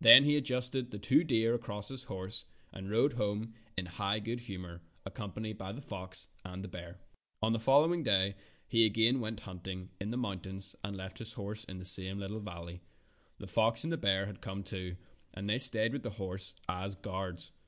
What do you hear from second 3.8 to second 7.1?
high good humor, accompanied by the fox and the bear.